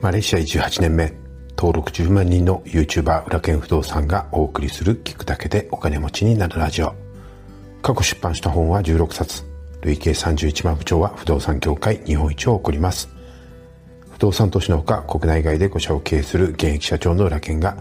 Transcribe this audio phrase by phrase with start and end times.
[0.00, 1.12] マレーシア移住8年目、
[1.56, 6.94] 登録10万人の YouTuber 裏剣不動産がお送りする聞くだけでお金持ちになるラジオ。
[7.80, 9.42] 過去出版した本は16冊。
[9.80, 13.08] 累計31万部長は不動産業界日本一を誇ります。
[14.12, 17.72] 不動産投資のほか国内外で5社を経営する現役社長の裏剣が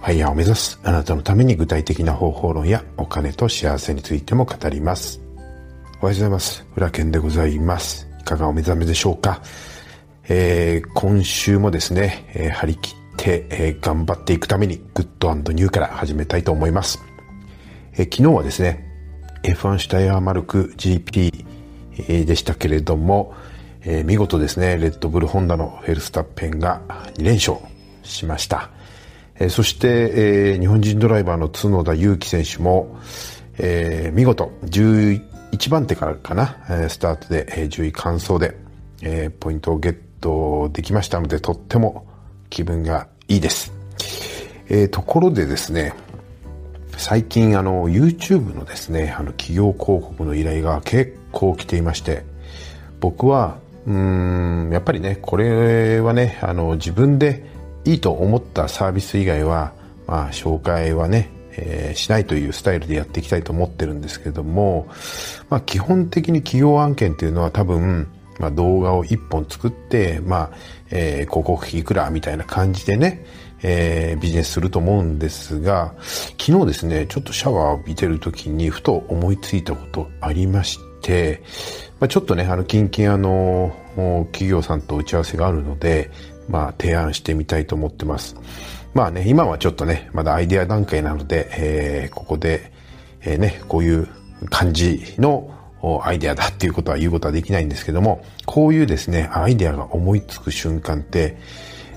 [0.00, 5.20] ファイヤーを目指すあなたのために具体的な方法論やお金と幸せについても語ります。
[6.02, 6.66] おはようございます。
[6.76, 8.06] 裏剣でございます。
[8.20, 9.40] いかがお目覚めでしょうか？
[10.28, 17.00] えー、今週もですね、えー、張り切って、えー、頑張っていくためにグッドニューから始めたいと思います。
[17.92, 18.84] えー、昨日はですね、
[19.44, 21.44] F1 シュタイヤーマルク GP、
[22.04, 23.34] でしたけれども、
[23.82, 26.82] えー、見事ですね、レッドブルホンダのフェルスタッペンが
[27.14, 27.56] 2連勝
[28.02, 28.70] しました。
[29.36, 32.98] えー、そして、えー、日本人ドライバーの角田祐希選手も、
[33.58, 36.56] えー、見事11番手からかな、
[36.88, 38.56] スタートで、えー、10位完走で、
[39.02, 42.06] えー、ポイントをゲットトできましたので、とっても
[42.50, 43.72] 気分がいいです。
[44.68, 45.94] えー、ところでですね、
[46.96, 52.24] 最近あの YouTube のですね、あの企業広告の依頼が結構来ていまして、
[53.00, 57.44] 僕は、うーん、やっぱりね、これはね、あの自分で
[57.84, 59.72] いいと思ったサービス以外は、
[60.06, 64.88] まあ紹介はね、えー、しないというスタイルでやっていきたいと思ってるんですけども、
[65.50, 70.50] まあ基本的に企業案件っていうのは多分、まあ、動画を一本作って、まあ、
[70.90, 73.24] えー、広告費いくらみたいな感じでね、
[73.62, 75.94] えー、ビジネスすると思うんですが、
[76.38, 81.42] 昨日ですね、ちょっとシャワーを浴びてる時にふと思いついたことありまして、
[81.98, 83.74] まあ、ちょっとね、あの、近々あの、
[84.32, 86.10] 企業さんと打ち合わせがあるので、
[86.48, 88.36] まあ、提案してみたいと思ってます。
[88.94, 92.72] まあね、今はちょっとね、まだアイデア段階なので、えー、ここで、
[93.22, 94.08] えー、ね、こういう
[94.48, 95.50] 感じの
[96.04, 101.36] アイデアだっていうことは言うことはできないんですけども、こういうですね、アイデアが思いつく瞬間って、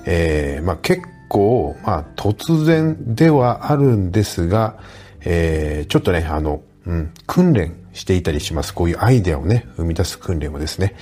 [0.06, 4.80] えー、まあ結構、まあ突然ではあるんですが、
[5.22, 8.74] えー、ちょっとね、あの、うん、訓練していたりします。
[8.74, 10.96] こういうアイデアをね、生み出す訓練をですね、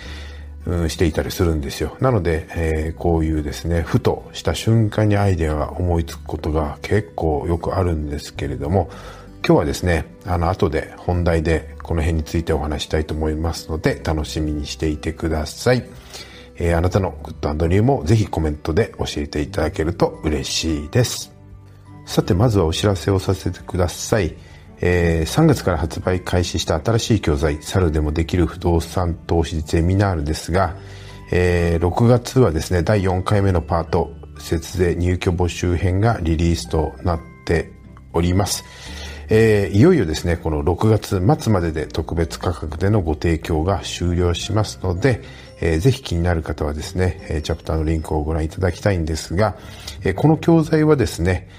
[0.66, 1.96] うん、していたりするんですよ。
[2.02, 8.90] なので、えー、こういうですね、ふとした瞬間にアイデアが思いつくことが結構よくあるんですけれども、
[9.46, 15.86] 今日はですね、あの後で本題でこの辺についてお話したいと思いますので、楽しみにしていてください。
[16.58, 21.32] えー、あなたのグッドニューもぜひコメントで教えていただけると嬉しいです。
[22.06, 24.36] さて、まずはお知らせをさせてください。
[24.80, 30.76] えー、3月から発売開始した新しい教材、猿でもできる不動産投資ゼミナールですが、
[31.32, 37.72] えー、6月はですね、第4回目のパート、節税入居募集編がリリースとなって
[38.14, 38.64] おります。
[39.30, 45.22] えー、いよいよですね、この6月末までで特別価格でのご提供が終了しますので、
[45.60, 49.58] えー、ぜひ気になる方はですね、え、チャプターのリンクをご覧いただきたいんですが、
[50.06, 51.50] え、この教材はですね、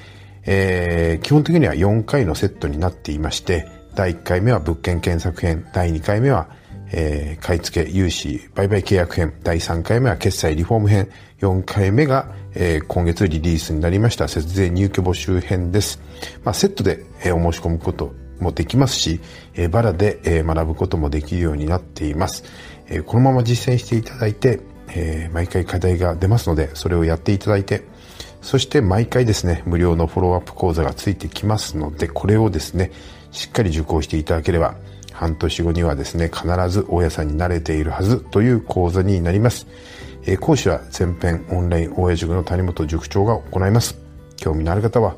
[0.47, 6.49] えー、基本的には4回のセットになっていまして、第1回目は物件検索編、第2回目は、
[6.93, 11.09] えー、買付け融資売買契約編、第3回目は決済リフォーム編、
[11.41, 16.01] 4回目が、えー、今月リリースになりました節税入居募集編です。
[16.45, 19.21] まあ、セットで、えー、お申し込むこともできますし、
[19.55, 22.45] えー、バラで、えー、学ぶこともできるようになっています。
[22.89, 27.83] えー、このまま実践していただいて、えー、毎回課題が出ますので、それをやっていただいて、
[28.41, 32.93] そして毎回ですね、無料のフォローアップ講座がついてきますので、これをですね、
[33.31, 34.77] しっかり受講していただければ、
[35.19, 39.67] 半年後にはですね、必ず大家さんに慣れているはずという講座になります。
[40.25, 43.99] え、講師は全編オンライン大家塾の谷本塾長が行います。
[44.37, 45.17] 興味のある方は、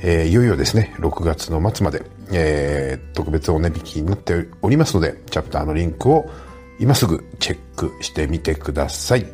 [0.00, 2.02] えー、いよいよですね、6月の末まで、
[2.32, 6.30] えー、特別お値引きになっておりますので、チャプターのリンクを
[6.80, 9.26] 今すぐチェックしてみてください。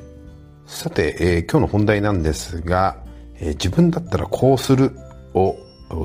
[0.66, 2.96] さて、えー、今日の本題なんですが、
[3.38, 4.96] え、自分だったらこうする
[5.34, 5.56] を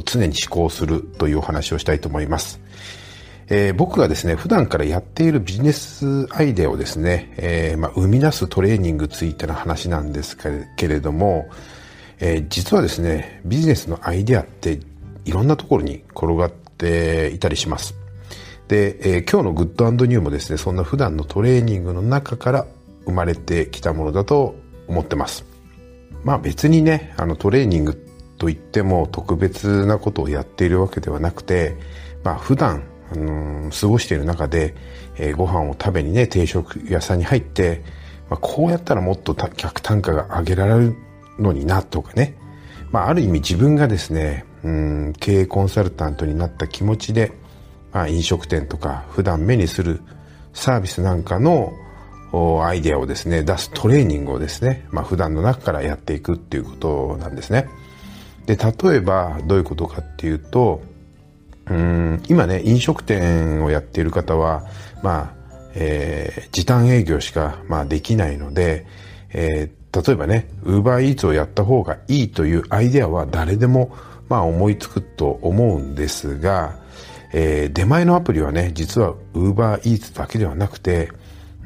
[0.06, 2.62] 常に思考するというお話をしたいと思います。
[3.50, 10.38] えー、僕がですね、普段からやっているビジネスアイデアをですね、えー、まあ、生み出すトレーニングついての話なんです
[10.78, 11.50] けれども、
[12.19, 14.80] えー、実はですね、ビジネスのアイデアって
[15.25, 17.95] いろんなところに転がっていたりします。
[18.68, 22.66] で、えー、今日のグッドニューもですね、そんな普段のトレーニングの中から
[23.06, 24.56] 生まれてきたものだと
[24.88, 25.45] 思ってます。
[26.24, 28.07] まあ別にね、あのトレーニング
[28.38, 31.75] といっても特別なことをやっているわけではなくて、
[32.24, 34.75] まあ普段、あのー、過ごしている中で、
[35.18, 37.83] えー、ご飯を食べにね、定食屋さんに入って、
[38.30, 40.95] まあ、こうやったらもっと客単価が上げられる
[41.38, 42.36] のになとかね、
[42.92, 47.31] まあある意味自分がですね、うん、経営コンサルタントになった気持ちで、
[47.92, 50.01] まあ飲食店とか普段目にする
[50.54, 51.74] サービスなんかの
[52.63, 57.68] アイデアをですね、出すトレーニングをですね、まあ普段の中からやっていくっていうことなんですね。
[58.45, 60.81] で、例えばどういうことかっていうと、
[61.69, 64.65] うん今ね、飲食店をやっている方は、
[65.01, 65.44] まあ、
[65.75, 68.86] えー、時短営業しか、まあ、できないので、
[69.30, 73.95] えー、例えばね、ウーバーイーツをやった方がいいというアイデアは誰でも、
[74.30, 76.80] まあ、思いつくと思うんですが、
[77.33, 81.12] えー、出前のアプリはね、実はウーバーイーツだけではなくて、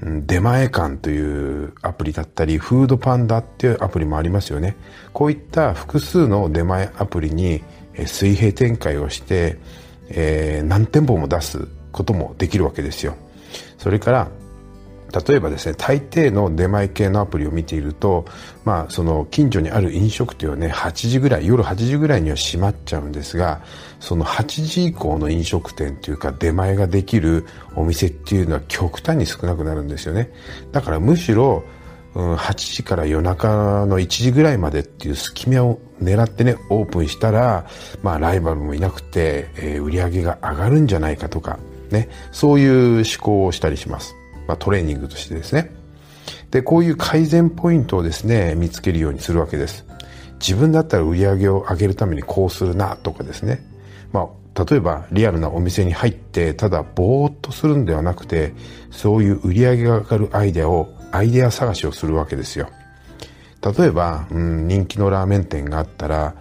[0.01, 4.75] 出前館というアプリだったり、フードパンダっていうアプリもありますよね。
[5.11, 7.63] こういった複数の出前アプリに
[8.05, 9.57] 水平展開をして、
[10.09, 13.15] えー、何店舗も出すこともできるわけですよ。
[13.77, 14.31] それから、
[15.27, 18.25] 例えばですね、大抵の出前系のアプリを見ていると、
[18.65, 23.61] まあ、その近所にある飲食店はね、8時ぐらい、夜8時ぐらいには閉まっちゃうんですが、
[23.99, 27.45] その8時以降の飲食店というか出前ができる
[27.75, 30.29] お店っていうのは極端に少なくなるんですよね。
[30.73, 31.63] だからむしろ、
[32.17, 37.67] うん、8時から夜中の1時ぐらいまでっていう隙間を狙ってね、オープンしたら、
[38.01, 41.59] まあライバルもいなくて、えー、売り上げが上がるんじゃないかとか、
[41.91, 44.15] ね、そういう思考をしたりします。
[44.47, 45.71] まあ、トレーニングとしてですね。
[46.49, 49.85] で、こういう改善ポイントをですね、見つけるようにするわけです。
[50.39, 53.63] 自分だったら売り上げを上げるためにこうするなとかですね。
[54.11, 54.21] ま
[54.55, 58.53] あ、例えばリアルなお店に入ってただぼーっとするんではなくて、
[58.89, 62.69] そういう売り上げが上がるアイデアを、アイデア探しをするわけですよ。
[63.61, 66.35] 例えば、うん、人気のラーメン店があったら、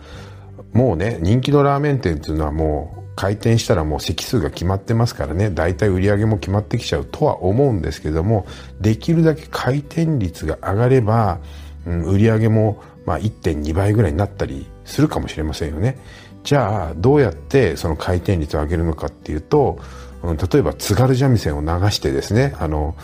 [0.72, 8.46] もうね、人気のラーメン店っていうのはもう開店したらもう席数が決まってますからね、大体売り上げも決まってきちゃうとは思うんですけども、
[8.80, 11.40] できるだけ回転率が上がれば、
[11.86, 15.98] うん、売り上げもまあ1.2倍ぐらいになったりするかもしれませんよね。
[16.44, 19.78] じゃあ、どうやってその回転率を上げるのかっていうと、
[20.26, 22.94] うん、例えば津軽三味線を流してですね、あの、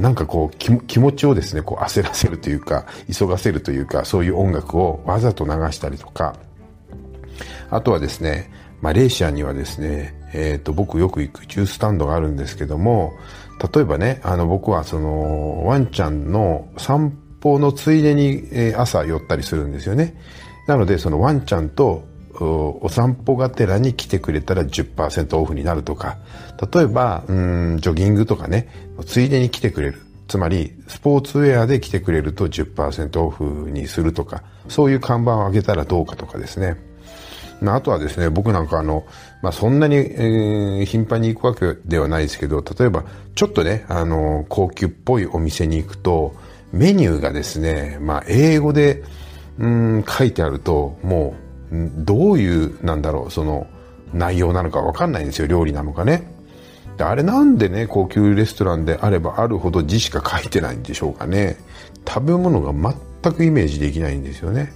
[0.00, 6.36] なんかこう気持ちをですね、こう焦らせるというか、急がせるというか、そういう音楽をわざと流したりとか、
[7.70, 8.50] あとはですね、
[8.82, 13.12] マレーシアにはですね、えっ、ー、と、僕よく行くジュースタンドがあるんですけども、
[13.74, 20.16] 例えばね、あの、僕はその、ワンちゃんの散歩のついでに、え、朝寄ったりするんですよね。
[20.66, 22.04] なので、そのワンちゃんと
[22.42, 26.18] お散歩がてらに来てくれたら10%オフになるとか、
[26.72, 28.68] 例えば、ジョギングとかね、
[29.06, 30.02] ついでに来てくれる。
[30.28, 36.76] つまり、スポーツウェアで来てくれると10%オフにするとか、そういう看板を上げたらどうかとかですね。
[37.70, 39.04] あとはですね、僕なんかあの、
[39.40, 43.04] まあ、そんなに、えー、頻繁に行くわけではないですけど、例えば、
[43.34, 46.34] ちょっとね、あの、高級っぽいお店に行くと、
[46.72, 49.02] メニューがですね、まあ、英語で、
[49.58, 51.41] うん、書いてあると、もう、
[51.72, 53.66] どういう、なんだろう、その、
[54.12, 56.30] 内容なのかわかんないんですよ、料理なのかね。
[56.98, 61.56] であれなんでね、高級レストランであればあるほど字しか書いてないんでしょうかね。
[62.06, 62.72] 食べ物が
[63.22, 64.72] 全くイメージできないんですよね。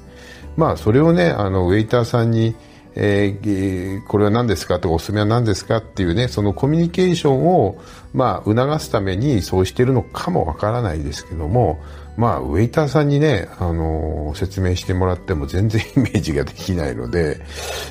[0.57, 2.55] まあ、それをね、あの、ウェイターさんに、
[2.99, 7.79] えー、これは何ですかとかおすすめは何ですかっていうねそのコミュニケーションを、
[8.15, 11.79] まあ、促すためにそうしてるのかもわからないですけども、
[12.17, 17.41] まあ、ウェイターさんにね、あのー、説明してもらっても全然 イメージができないので、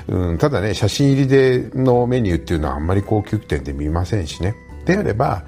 [0.08, 4.56] うん、ただね写真入りでのメニューっていうのはあんまり高級店で見ませんしね
[4.86, 5.44] であれば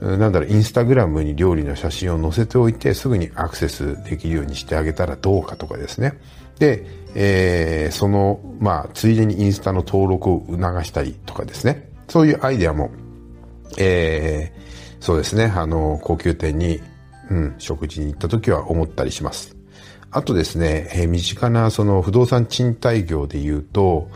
[0.00, 6.14] なんだろう、インスタグラムに料理の写真を載せておいて、すぐにアクセスできるようにしてあげたらどうかとかですね。
[6.58, 11.90] で、えー、その、まあ、ついでにインスタの登録を促したりとかですね。
[12.08, 12.90] そういうアイデアも、
[13.76, 16.80] えー、そうですね、あの、高級店に、
[17.30, 19.56] うん、食事に行った時は思ったりします。
[20.10, 24.08] あとですね、えー、身近なその不動産賃貸業で言うと、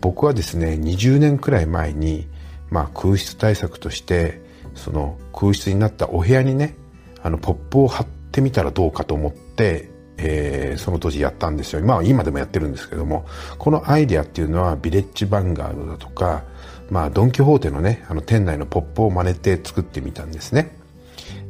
[0.00, 2.26] 僕はですね、20年くらい前に、
[2.70, 4.40] まあ、空室対策として、
[4.74, 6.74] その空室になったお部屋にね、
[7.22, 11.82] あの、ポップを貼ってみたらどうかと思って、えー、その当時やったんですよ。
[11.82, 13.26] まあ今でもやってるんですけども、
[13.58, 16.44] このアイデアっていうのはビレッジヴァンガードだとか、
[16.90, 20.76] まあドンキホーテのね、あの店内のポップを真似て作ってみたんですね。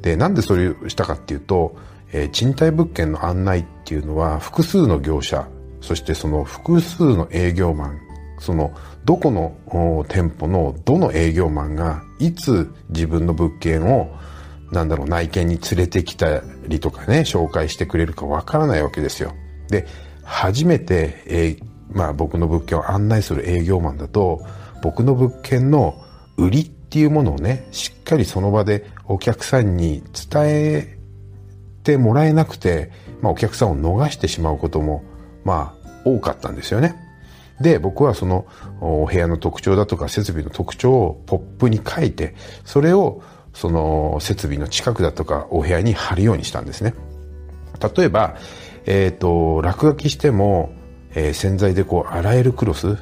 [0.06, 1.74] で、なんでそれをしたかっていうと、
[2.12, 5.48] えー、賃貸物件の案内っていうのは複数の業者、
[5.80, 7.98] そしてその複数の営業マン、
[8.38, 8.72] その
[9.04, 14.14] どこの店舗のどの営業マンがいつ自分の物件を
[14.70, 19.32] なんだろう、内見に連れてきたりとかね、紹介してくれるかわからないわけですよ。
[19.70, 19.88] で、
[20.22, 24.40] 初めて、えー、まあ僕の物件を案内する営業マンだと、
[24.84, 26.00] 僕の物件の
[26.36, 30.98] 売りっていうものをね、しっかりその場でお客さんに伝え
[31.82, 32.90] てもらえなくて、
[33.20, 35.02] まあお客さんを逃してしまうことも、
[35.44, 36.94] まあ多かったんですよね。
[37.60, 38.46] で、僕はその
[38.80, 46.94] お部屋の特徴だとか設備の特徴をポップに書いて、それをその設備の近くだとかお部屋に貼るようにしたんですね。
[47.96, 48.36] 例えば、
[48.84, 50.72] え、ー、と、落書きしても、
[51.14, 52.96] えー、洗剤でこう洗えるクロス、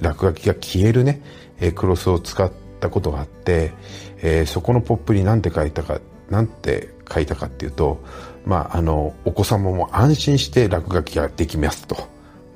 [0.00, 1.22] 落書きが消えるね、
[1.58, 3.72] えー、クロスを使ったことがあって、
[4.18, 8.02] えー、そこのポップに何て書いたか、なんて書いたかっていうと、
[8.44, 11.96] まあ、あの、お子様も安心して落書きができますと。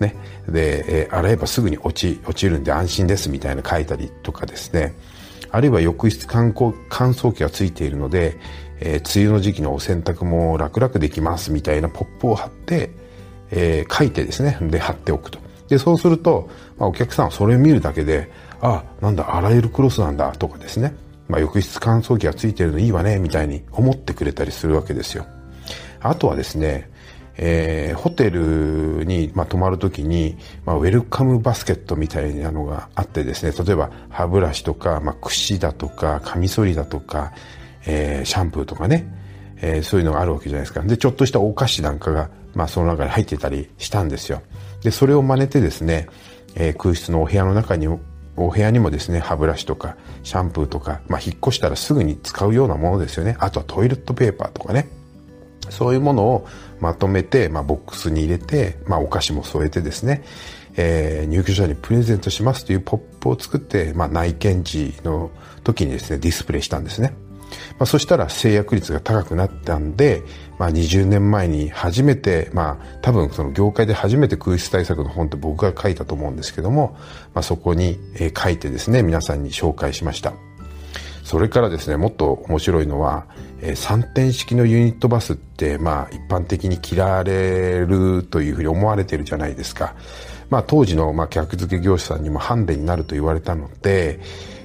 [0.00, 0.16] ね。
[0.48, 4.94] で、えー、洗えばすぐに落ち、落ちるんで安心ですみたいな書いたりとかですね。
[5.50, 8.38] あるいは浴室乾燥機がついているので、
[8.80, 12.90] えー、梅雨の時期のお洗濯も楽々できますみたいなポップを貼って、
[13.50, 15.38] えー、書いてですね、で貼っておくと。
[15.68, 16.48] で、そうすると、
[16.78, 18.30] まあ、お客さんはそれを見るだけで、
[18.62, 20.94] あ、なんだ、洗えるクロスなんだとかですね、
[21.28, 25.26] まあ、浴室乾燥機がついてるのいいわね、みたいに思ってくれたりするわけですよ。
[26.00, 26.90] あとはですね、
[27.36, 37.32] えー、ホテルに、まあ、泊まるときに、まあ、ウェルカムバスケットみたいなのがあってですね、例えば歯ブラシとか、まあ、櫛だとか、カミソリだとか、
[37.86, 39.06] えー、シャンプーとかね、
[39.60, 40.82] えー、そういうのがあるわけじゃないですか。
[40.82, 44.42] で、ちょっとしたお菓子なんかが、まあ、その中に入ってたりしたんですよ。
[44.82, 46.08] で、それを真似てですね、
[46.54, 47.88] えー、空室のお部屋の中に、
[48.36, 53.36] お部屋にもですね、歯ブラシとか、シャンプーとか、まあ、引っ越したらすぐに使うようなものですよね。
[53.40, 54.88] あとはトイレットペーパーとかね。
[55.70, 56.46] そういうものを
[56.80, 60.24] まとめて、まあ、ボックスに入れて、まあ、お菓子も添えてですね、
[60.76, 65.30] えー、入居者にプレゼントしますというポップを作って、まあ、内見時の
[65.62, 67.14] 時にですね、ディスプレイしたんですね。
[67.78, 70.22] まあ、そしたら制約率が高くなったんで、
[70.58, 76.96] まあ、20年前に初めて、まあ、多分その業界で初めて空室対策の本って僕が書いたと思うんですけども、
[77.34, 77.98] まあ、そこに、
[78.36, 80.32] 書いてですね、皆さんに紹介しました。
[81.24, 83.26] それからですね、もっと面白いのは、
[83.60, 89.94] えー、3点式のユニットバスって、まあ、一般的に切られるというふうに思われてるじゃないですか。
[90.50, 94.20] まあ、当時の、まあ、客付け業者さんにもハンデになると言われたので、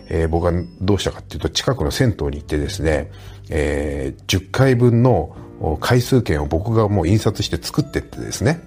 [0.09, 3.11] えー、僕はどうしたかっていうと、近くの銭湯に行ってですね、
[3.49, 5.35] えー、10回分の
[5.79, 8.61] 回数券を僕がもう印刷して作ってってですね、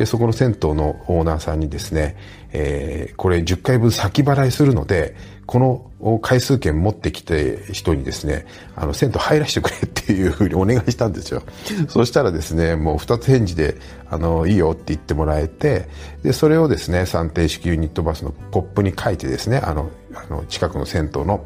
[0.00, 2.16] で、そこの銭湯のオーナーさんにですね、
[2.52, 5.14] えー、これ10回分先払いするので、
[5.44, 11.42] この回数券持ってきて人にですね、あの、銭湯入らせてくれっていうふうにお願いしたんですよ。
[11.88, 13.76] そしたらですね、もう二つ返事で、
[14.08, 15.86] あの、いいよって言ってもらえて、
[16.22, 21.44] で、それをですね、算定式ユニットバスのポップに書いてですね、あの、あの、近くの銭湯の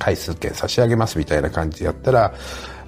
[0.00, 2.34] 回数券差し上げますみたいな感じでやったら、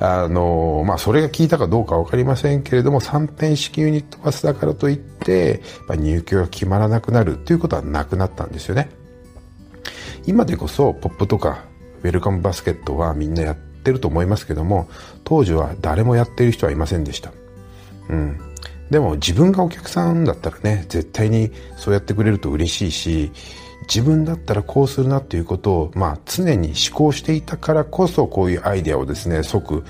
[0.00, 8.90] あの、まあ、それが効いたかどうかわかりませんけれども、3点式ユニットバスだからといって、ま、入居が決まらなくなるということはなくなったんですよね。
[10.26, 11.64] 今でこそ、ポップとか、
[12.02, 14.88] ウェルカムバスケットはみんなやってると思いますけども、
[15.22, 17.30] 当時は誰もやってる人はいませんでした。
[18.08, 18.40] うん。
[18.90, 23.32] でも自分がお客さんだったらね、絶対にそうやってくれると嬉しいし、
[23.82, 29.84] 自分だったらこうするなということを、まあ、常に思考していたからこそこういうアイデアをですね即、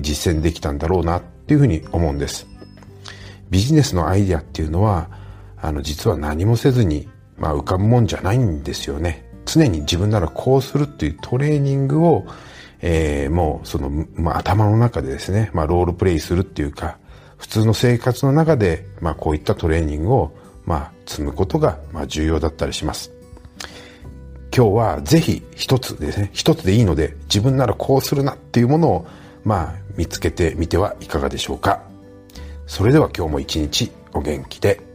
[0.00, 2.46] 実践できたんだろうなっていうふうに思うんです
[3.50, 5.08] ビジネスのアイデアっていうのは
[5.56, 12.26] あの実は何もせずに、まあ、浮かぶもんじゃないんですよね常に自分ならこうするっていうトレーニングを、
[12.80, 16.98] えー、もうその、まあ、頭の中でですね、まあ、ロールプレイするっていうか
[17.38, 20.36] 普通の生活の中で、まあ、こういったトレーニングを
[20.70, 23.10] まあ、積むことが、まあ、重要だったりします。
[24.54, 29.06] 今日はぜひ一つですね、一つでいいので、自分ならこうするなっていうものを、
[29.44, 31.82] まあ、見つけてみてはいかがでしょうか。
[32.66, 34.89] それでは今日も一日お元気で。